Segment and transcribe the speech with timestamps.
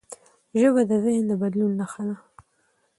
[0.59, 2.15] ژبه د ذهن د بدلون نښه ده.